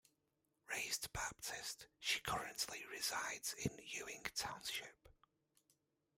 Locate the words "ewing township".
3.85-5.07